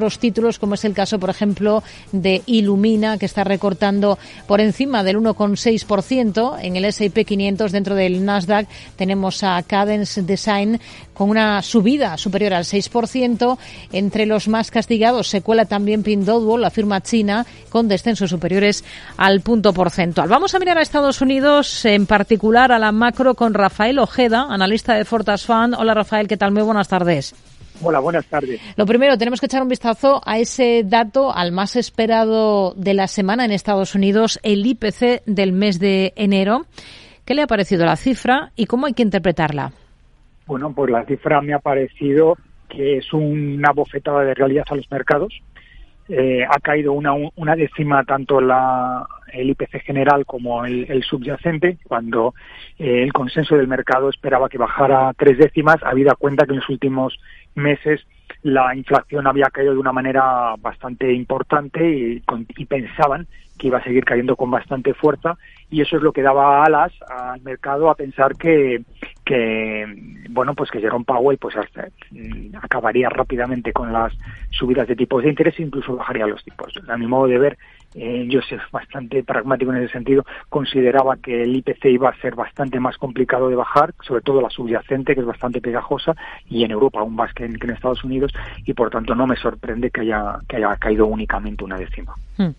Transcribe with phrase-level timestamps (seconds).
[0.00, 1.82] los títulos, como es el caso, por ejemplo,
[2.12, 6.56] de Illumina, que está recortando por encima del 1,6%.
[6.62, 10.78] En el S&P 500, dentro del Nasdaq, tenemos a Cadence Design
[11.12, 13.58] con una subida superior al 6%.
[13.90, 18.84] Entre los más castigados se cuela también Pinduoduo, la firma china, con descensos superiores
[19.16, 20.28] al punto porcentual.
[20.28, 24.94] Vamos a mirar a Estados Unidos, en particular a la macro, con Rafael Ojeda, analista
[24.94, 25.74] de Fortas Fund.
[25.76, 26.52] Hola, Rafael, ¿qué tal?
[26.52, 27.34] Muy buenas tardes.
[27.80, 28.60] Hola, buenas tardes.
[28.76, 33.06] Lo primero, tenemos que echar un vistazo a ese dato, al más esperado de la
[33.06, 36.66] semana en Estados Unidos, el IPC del mes de enero.
[37.24, 39.72] ¿Qué le ha parecido la cifra y cómo hay que interpretarla?
[40.46, 42.36] Bueno, pues la cifra me ha parecido
[42.68, 45.32] que es una bofetada de realidad a los mercados.
[46.08, 52.34] Eh, ha caído una, una décima tanto la, el IPC general como el, subyacente, cuando
[52.78, 56.68] eh, el consenso del mercado esperaba que bajara tres décimas, habida cuenta que en los
[56.70, 57.18] últimos
[57.58, 58.00] meses
[58.42, 62.22] la inflación había caído de una manera bastante importante y,
[62.56, 63.26] y pensaban
[63.58, 65.36] que iba a seguir cayendo con bastante fuerza
[65.70, 68.82] y eso es lo que daba alas al mercado a pensar que,
[69.24, 69.86] que
[70.30, 71.54] bueno pues que Jerome Powell pues
[72.10, 74.16] mm, acabaría rápidamente con las
[74.50, 76.72] subidas de tipos de interés e incluso bajaría los tipos.
[76.88, 77.58] A mi modo de ver,
[77.94, 82.34] eh, yo soy bastante pragmático en ese sentido, consideraba que el IPC iba a ser
[82.34, 86.14] bastante más complicado de bajar, sobre todo la subyacente, que es bastante pegajosa,
[86.48, 88.17] y en Europa aún más que en, Estados Unidos,
[88.64, 92.14] y por tanto no me sorprende que haya, que haya caído únicamente una décima.
[92.36, 92.50] Hmm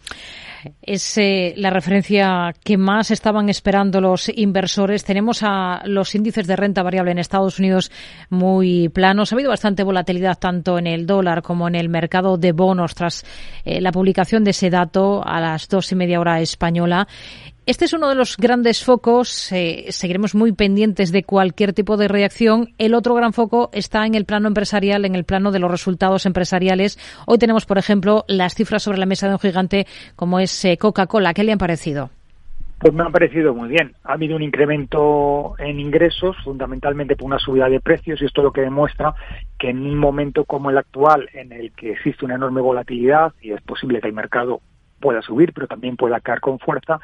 [0.81, 5.03] es eh, la referencia que más estaban esperando los inversores.
[5.03, 7.91] Tenemos a los índices de renta variable en Estados Unidos
[8.29, 9.31] muy planos.
[9.31, 13.25] Ha habido bastante volatilidad tanto en el dólar como en el mercado de bonos tras
[13.65, 17.07] eh, la publicación de ese dato a las dos y media hora española.
[17.69, 19.51] Este es uno de los grandes focos.
[19.51, 22.69] Eh, seguiremos muy pendientes de cualquier tipo de reacción.
[22.79, 26.25] El otro gran foco está en el plano empresarial, en el plano de los resultados
[26.25, 26.97] empresariales.
[27.27, 30.77] Hoy tenemos, por ejemplo, las cifras sobre la mesa de un gigante como es eh,
[30.77, 31.35] Coca-Cola.
[31.35, 32.09] ¿Qué le han parecido?
[32.79, 33.93] Pues me han parecido muy bien.
[34.03, 38.51] Ha habido un incremento en ingresos, fundamentalmente por una subida de precios, y esto lo
[38.51, 39.13] que demuestra
[39.59, 43.51] que en un momento como el actual, en el que existe una enorme volatilidad y
[43.51, 44.59] es posible que el mercado
[44.99, 46.99] pueda subir, pero también pueda caer con fuerza,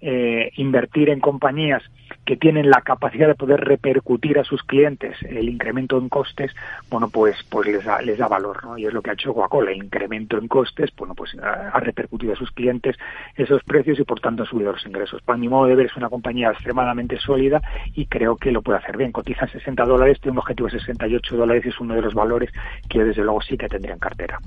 [0.00, 1.82] eh, invertir en compañías
[2.24, 6.52] que tienen la capacidad de poder repercutir a sus clientes el incremento en costes,
[6.90, 8.76] bueno, pues, pues les da, les da valor, ¿no?
[8.76, 12.32] Y es lo que ha hecho Coca-Cola, el incremento en costes, bueno, pues ha, repercutido
[12.32, 12.96] a sus clientes
[13.36, 15.22] esos precios y por tanto ha subido los ingresos.
[15.22, 17.62] Para mi modo de ver es una compañía extremadamente sólida
[17.94, 19.12] y creo que lo puede hacer bien.
[19.12, 22.14] Cotiza en 60 dólares, tiene un objetivo de 68 dólares y es uno de los
[22.14, 22.50] valores
[22.88, 24.38] que desde luego sí que tendría en cartera.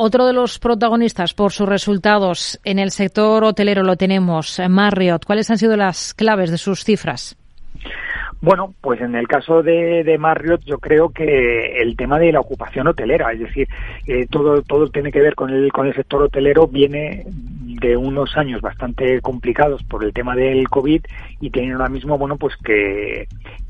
[0.00, 5.24] Otro de los protagonistas por sus resultados en el sector hotelero lo tenemos, Marriott.
[5.24, 7.36] ¿Cuáles han sido las claves de sus cifras?
[8.40, 12.38] Bueno, pues en el caso de, de, Marriott yo creo que el tema de la
[12.38, 13.66] ocupación hotelera, es decir,
[14.06, 17.26] eh, todo todo tiene que ver con el con el sector hotelero viene
[17.80, 21.02] de unos años bastante complicados por el tema del COVID
[21.40, 23.26] y tienen ahora mismo, bueno, pues que,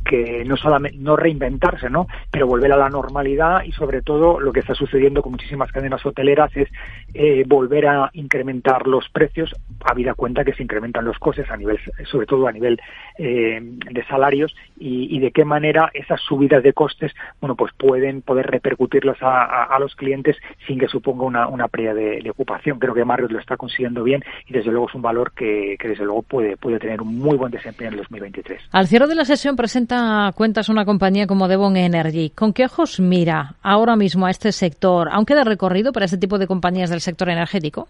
[0.09, 2.07] que no solamente no reinventarse, ¿no?
[2.31, 6.05] Pero volver a la normalidad y sobre todo lo que está sucediendo con muchísimas cadenas
[6.05, 6.69] hoteleras es
[7.15, 9.55] eh, volver a incrementar los precios,
[9.85, 12.81] habida cuenta que se incrementan los costes a nivel, sobre todo a nivel
[13.19, 18.47] eh, de salarios y, de qué manera esas subidas de costes, bueno, pues pueden poder
[18.47, 20.37] repercutirlas a, los clientes
[20.67, 22.79] sin que suponga una, una pérdida de, ocupación.
[22.79, 25.89] Creo que Marriott lo está consiguiendo bien y desde luego es un valor que, que
[25.89, 28.63] desde luego puede, puede tener un muy buen desempeño en el 2023.
[28.73, 32.31] Al cierre de la sesión presenta cuentas una compañía como Devon Energy.
[32.31, 35.09] ¿Con qué ojos mira ahora mismo a este sector?
[35.11, 37.89] ¿Aún queda recorrido para este tipo de compañías del sector energético?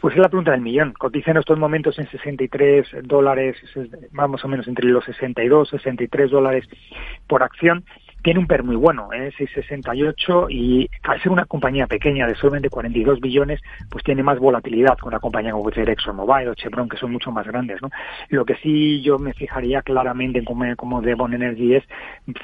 [0.00, 0.92] Pues es la pregunta del millón.
[0.92, 3.56] Cotiza en estos momentos en 63 dólares,
[4.12, 6.64] más o menos entre los 62, 63 dólares
[7.26, 7.84] por acción
[8.26, 9.30] tiene un PER muy bueno, ¿eh?
[9.38, 14.98] 6,68 y al ser una compañía pequeña de solamente 42 billones, pues tiene más volatilidad
[14.98, 17.88] con una compañía como puede ser ExxonMobil o Chevron, que son mucho más grandes, ¿no?
[18.30, 21.84] Lo que sí yo me fijaría claramente en como, como Devon Energy es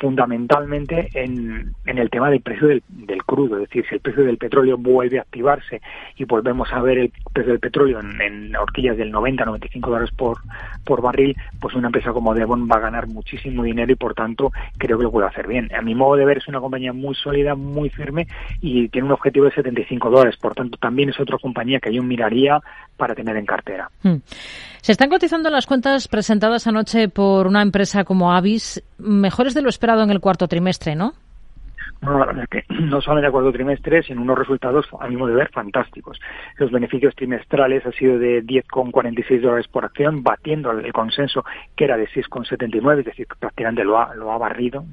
[0.01, 4.23] fundamentalmente en, en el tema del precio del, del, crudo, es decir, si el precio
[4.23, 5.83] del petróleo vuelve a activarse
[6.17, 10.39] y volvemos a ver el precio del petróleo en, en horquillas del 90-95 dólares por,
[10.85, 14.53] por barril, pues una empresa como Devon va a ganar muchísimo dinero y por tanto
[14.79, 17.15] creo que lo puede hacer bien a mi modo de ver es una compañía muy
[17.15, 18.27] sólida, muy firme
[18.61, 20.37] y tiene un objetivo de 75 dólares.
[20.41, 22.61] Por tanto, también es otra compañía que yo miraría
[22.97, 23.91] para tener en cartera.
[24.03, 24.17] Hmm.
[24.81, 29.69] Se están cotizando las cuentas presentadas anoche por una empresa como Avis, mejores de lo
[29.69, 31.15] esperado en el cuarto trimestre, ¿no?
[32.03, 35.29] No, la verdad es que no de cuarto trimestre, sino unos resultados, a mi modo
[35.29, 36.21] de ver, fantásticos.
[36.57, 41.45] Los beneficios trimestrales han sido de 10,46 dólares por acción, batiendo el consenso
[41.77, 44.85] que era de 6,79, es decir, prácticamente lo ha, lo ha barrido.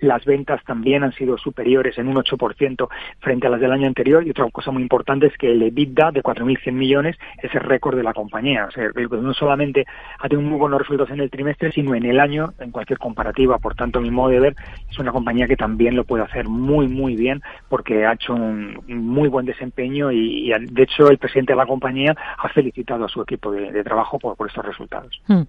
[0.00, 2.88] Las ventas también han sido superiores en un 8%
[3.20, 6.10] frente a las del año anterior y otra cosa muy importante es que el EBITDA
[6.10, 8.66] de 4.100 millones es el récord de la compañía.
[8.66, 9.86] O sea, no solamente
[10.18, 13.58] ha tenido muy buenos resultados en el trimestre, sino en el año en cualquier comparativa.
[13.58, 14.56] Por tanto, a mi modo de ver,
[14.90, 18.82] es una compañía que también lo puede hacer muy, muy bien porque ha hecho un
[18.88, 23.22] muy buen desempeño y, de hecho, el presidente de la compañía ha felicitado a su
[23.22, 25.20] equipo de, trabajo por, estos resultados.
[25.26, 25.42] Hmm.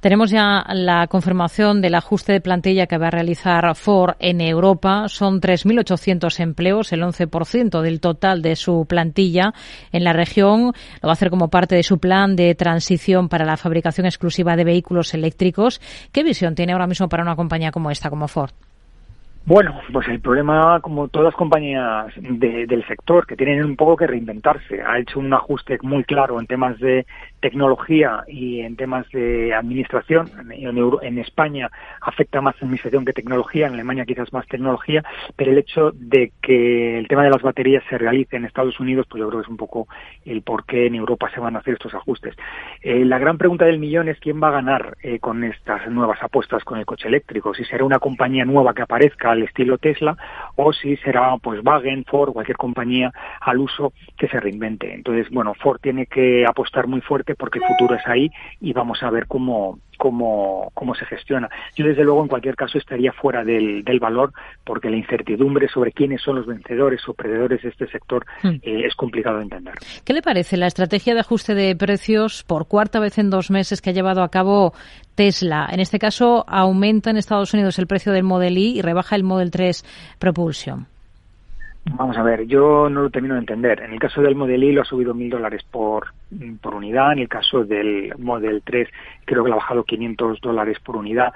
[0.00, 5.08] Tenemos ya la confirmación del ajuste de plantilla que va a realizar Ford en Europa.
[5.08, 9.52] Son 3.800 empleos, el 11% del total de su plantilla
[9.92, 10.72] en la región.
[11.02, 14.56] Lo va a hacer como parte de su plan de transición para la fabricación exclusiva
[14.56, 15.80] de vehículos eléctricos.
[16.12, 18.50] ¿Qué visión tiene ahora mismo para una compañía como esta, como Ford?
[19.46, 24.06] Bueno, pues el problema, como todas las compañías del sector, que tienen un poco que
[24.06, 27.06] reinventarse, ha hecho un ajuste muy claro en temas de
[27.40, 30.30] tecnología y en temas de administración.
[30.50, 31.70] En, España
[32.00, 35.02] afecta más administración que tecnología, en Alemania quizás más tecnología,
[35.36, 39.06] pero el hecho de que el tema de las baterías se realice en Estados Unidos,
[39.08, 39.88] pues yo creo que es un poco
[40.24, 42.36] el por qué en Europa se van a hacer estos ajustes.
[42.82, 46.22] Eh, la gran pregunta del millón es quién va a ganar eh, con estas nuevas
[46.22, 50.16] apuestas con el coche eléctrico, si será una compañía nueva que aparezca al estilo Tesla
[50.56, 54.94] o si será pues Wagen, Ford, cualquier compañía al uso que se reinvente.
[54.94, 58.30] Entonces, bueno, Ford tiene que apostar muy fuerte porque el futuro es ahí
[58.60, 61.50] y vamos a ver cómo, cómo, cómo se gestiona.
[61.76, 64.32] Yo, desde luego, en cualquier caso, estaría fuera del, del valor
[64.64, 68.48] porque la incertidumbre sobre quiénes son los vencedores o perdedores de este sector hmm.
[68.62, 69.74] eh, es complicado de entender.
[70.02, 73.82] ¿Qué le parece la estrategia de ajuste de precios por cuarta vez en dos meses
[73.82, 74.72] que ha llevado a cabo
[75.16, 75.68] Tesla?
[75.70, 79.22] En este caso, aumenta en Estados Unidos el precio del Model I y rebaja el
[79.22, 79.84] Model 3
[80.18, 80.86] Propulsion.
[81.84, 83.82] Vamos a ver, yo no lo termino de entender.
[83.82, 86.14] En el caso del Model I lo ha subido mil dólares por,
[86.60, 87.12] por unidad.
[87.12, 88.88] En el caso del Model 3
[89.24, 91.32] creo que lo ha bajado 500 dólares por unidad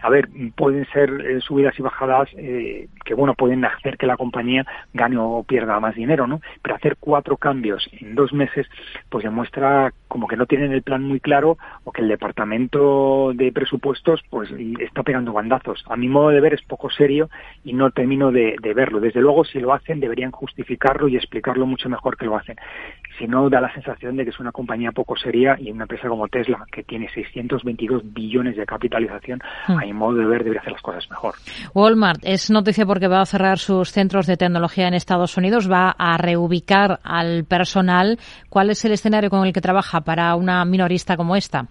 [0.00, 4.16] a ver, pueden ser eh, subidas y bajadas eh, que, bueno, pueden hacer que la
[4.16, 4.64] compañía
[4.94, 6.40] gane o pierda más dinero, ¿no?
[6.62, 8.68] Pero hacer cuatro cambios en dos meses,
[9.08, 13.50] pues demuestra como que no tienen el plan muy claro o que el departamento de
[13.50, 15.84] presupuestos, pues, está pegando bandazos.
[15.88, 17.28] A mi modo de ver es poco serio
[17.64, 19.00] y no termino de, de verlo.
[19.00, 22.56] Desde luego, si lo hacen, deberían justificarlo y explicarlo mucho mejor que lo hacen.
[23.18, 26.08] Si no, da la sensación de que es una compañía poco seria y una empresa
[26.08, 30.72] como Tesla, que tiene 622 billones de capitalización, mm mi modo de ver, debería hacer
[30.72, 31.34] las cosas mejor.
[31.74, 35.94] Walmart es noticia porque va a cerrar sus centros de tecnología en Estados Unidos, va
[35.96, 38.18] a reubicar al personal.
[38.50, 41.66] ¿Cuál es el escenario con el que trabaja para una minorista como esta?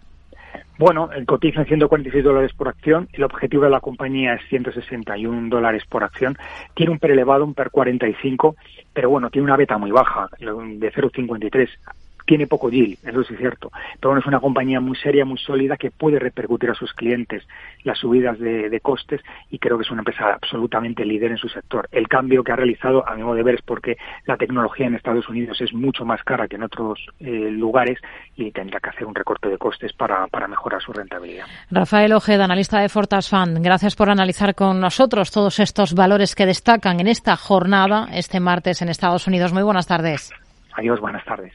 [0.79, 3.07] Bueno, el cotiza en 146 dólares por acción.
[3.13, 6.37] El objetivo de la compañía es 161 dólares por acción.
[6.75, 8.55] Tiene un per elevado, un per 45,
[8.93, 10.47] pero bueno, tiene una beta muy baja, de
[10.93, 11.67] 0,53
[12.27, 15.37] tiene poco yield, eso sí es cierto, pero bueno, es una compañía muy seria, muy
[15.37, 17.47] sólida que puede repercutir a sus clientes
[17.83, 21.87] las subidas de, costes y creo que es una empresa absolutamente líder en su sector.
[21.91, 24.95] El cambio que ha realizado, a mi modo de ver, es porque la tecnología en
[24.95, 27.97] Estados Unidos es mucho más cara que en otros eh, lugares
[28.35, 31.45] y tendrá que hacer un recorte de costes para, para mejorar su rentabilidad.
[31.71, 36.45] Rafael Ojeda, analista de Fortas Fund, gracias por analizar con nosotros todos estos valores que
[36.45, 39.53] destacan en esta jornada este martes en Estados Unidos.
[39.53, 40.31] Muy buenas tardes.
[40.75, 41.53] Adiós, buenas tardes.